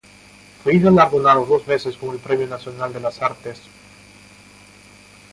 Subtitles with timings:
[0.63, 3.61] Fue galardonado dos veces con el Premio Nacional de la Artes.